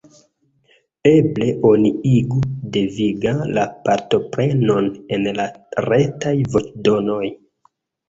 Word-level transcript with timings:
Eble 1.09 1.49
oni 1.71 1.91
igu 2.13 2.41
deviga 2.79 3.35
la 3.59 3.67
partoprenon 3.85 4.91
en 5.15 5.31
la 5.41 5.49
Retaj 5.91 6.37
voĉdonoj. 6.59 7.25